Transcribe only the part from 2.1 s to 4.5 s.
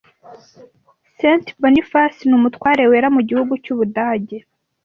ni Umutware wera mu gihugu cy'Ubudage